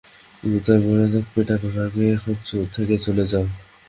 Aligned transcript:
Yuta 0.43 0.73
বেধড়ক 0.83 1.25
পেটানোর 1.33 1.75
আগে 1.85 2.03
এখান 2.15 2.35
থেকে 2.73 2.95
চলে 3.05 3.25
যাও! 3.31 3.45